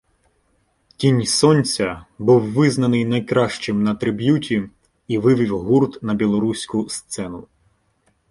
«Тінь 0.97 1.25
Сонця» 1.25 2.05
був 2.19 2.41
визнаний 2.51 3.05
найкращим 3.05 3.83
на 3.83 3.95
триб'юті 3.95 4.69
і 5.07 5.17
вивів 5.17 5.59
гурт 5.59 6.03
на 6.03 6.13
білоруську 6.13 6.89
сцену 6.89 7.47